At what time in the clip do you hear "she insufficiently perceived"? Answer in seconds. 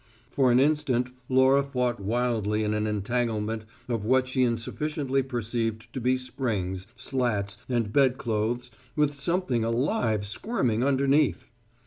4.27-5.93